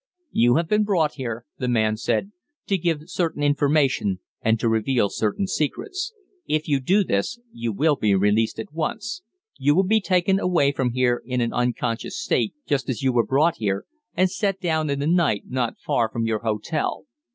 [0.31, 2.31] "You have been brought here," the man said,
[2.65, 6.11] "to give certain information, and to reveal certain secrets.
[6.47, 9.21] If you do this, you will be released at once
[9.59, 13.27] you will be taken away from here in an unconscious state, just as you were
[13.27, 13.85] brought here,
[14.17, 17.05] and set down in the night not far from your hotel.